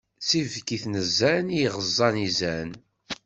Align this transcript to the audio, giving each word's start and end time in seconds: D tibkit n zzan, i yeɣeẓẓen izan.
D 0.19 0.23
tibkit 0.29 0.85
n 0.91 0.95
zzan, 1.07 1.47
i 1.51 1.57
yeɣeẓẓen 1.59 2.15
izan. 2.27 2.69